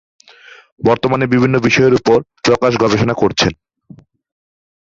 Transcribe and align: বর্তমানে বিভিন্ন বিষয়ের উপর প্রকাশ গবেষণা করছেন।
বর্তমানে 0.87 1.25
বিভিন্ন 1.27 1.55
বিষয়ের 1.67 1.93
উপর 1.93 2.17
প্রকাশ 2.45 2.71
গবেষণা 2.83 3.15
করছেন। 3.17 3.51